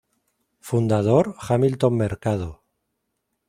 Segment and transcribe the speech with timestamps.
[0.69, 2.63] Fundador Hamilton Mercado.